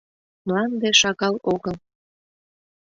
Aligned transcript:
Мланде 0.47 0.89
шагал 0.99 1.35
огыл. 1.53 1.75